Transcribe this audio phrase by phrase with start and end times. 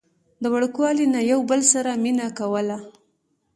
[0.41, 2.77] د وړوکوالي نه يو بل سره مينه کوله